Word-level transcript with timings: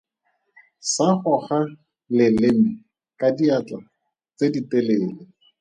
Sa 0.91 1.07
goga 1.23 1.59
leleme 2.17 2.69
ka 3.19 3.27
diatla 3.37 3.79
tse 4.35 4.45
ditelele. 4.53 5.09